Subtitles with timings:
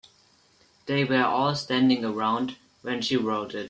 [0.87, 3.59] They were all standing around when she wrote it.